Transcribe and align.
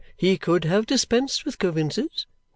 He 0.17 0.39
could 0.39 0.63
had 0.63 0.87
dispensed 0.87 1.45
with 1.45 1.59
Coavinses. 1.59 2.25